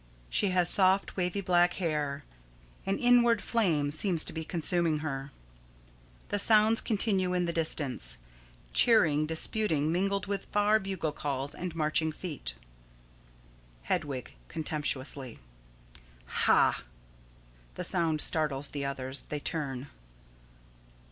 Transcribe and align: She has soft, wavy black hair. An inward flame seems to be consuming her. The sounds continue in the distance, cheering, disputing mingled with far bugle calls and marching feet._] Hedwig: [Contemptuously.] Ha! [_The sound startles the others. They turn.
She 0.31 0.49
has 0.49 0.67
soft, 0.67 1.15
wavy 1.15 1.41
black 1.41 1.75
hair. 1.75 2.23
An 2.87 2.97
inward 2.97 3.39
flame 3.39 3.91
seems 3.91 4.23
to 4.23 4.33
be 4.33 4.43
consuming 4.43 5.05
her. 5.05 5.31
The 6.29 6.39
sounds 6.39 6.81
continue 6.81 7.35
in 7.35 7.45
the 7.45 7.53
distance, 7.53 8.17
cheering, 8.73 9.27
disputing 9.27 9.91
mingled 9.91 10.25
with 10.25 10.45
far 10.45 10.79
bugle 10.79 11.11
calls 11.11 11.53
and 11.53 11.75
marching 11.75 12.11
feet._] 12.11 12.53
Hedwig: 13.83 14.33
[Contemptuously.] 14.47 15.37
Ha! 16.25 16.81
[_The 17.75 17.85
sound 17.85 18.21
startles 18.21 18.69
the 18.69 18.83
others. 18.83 19.27
They 19.29 19.39
turn. 19.39 19.85